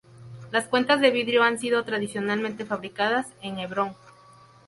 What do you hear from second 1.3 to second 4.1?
han sido tradicionalmente fabricadas en Hebrón.